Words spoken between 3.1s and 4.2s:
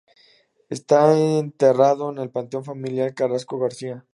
Carrasco-García.